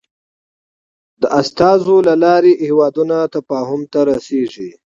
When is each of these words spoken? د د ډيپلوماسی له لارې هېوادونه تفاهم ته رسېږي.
د 1.21 1.23
د 1.23 1.23
ډيپلوماسی 1.33 2.05
له 2.07 2.13
لارې 2.23 2.51
هېوادونه 2.65 3.15
تفاهم 3.35 3.81
ته 3.91 3.99
رسېږي. 4.11 4.69